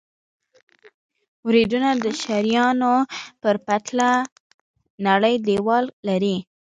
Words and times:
وریدونه 1.47 1.89
د 2.03 2.05
شریانونو 2.21 2.93
په 3.41 3.49
پرتله 3.65 4.09
نری 5.05 5.35
دیوال 5.47 5.85
لري. 6.07 6.37